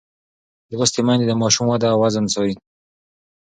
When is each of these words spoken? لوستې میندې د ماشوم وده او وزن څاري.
لوستې 0.77 1.01
میندې 1.07 1.25
د 1.27 1.33
ماشوم 1.41 1.65
وده 1.69 1.87
او 1.93 1.97
وزن 2.03 2.25
څاري. 2.33 2.53